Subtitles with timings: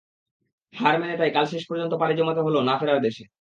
[0.73, 3.23] হার মেনে তাই কাল শেষ পর্যন্ত পাড়ি জমাতে হলো না-ফেরার দেশে।